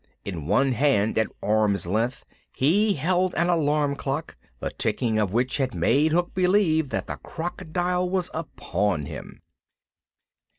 [0.25, 5.57] In one hand, at arm's length, he held an alarum clock, the ticking of which
[5.57, 9.43] had made Hook believe that the crocodile was upon him.